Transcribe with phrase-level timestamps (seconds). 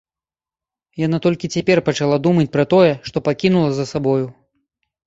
[1.01, 4.23] Яна толькі цяпер пачала думаць пра тое, што пакінула за сабою.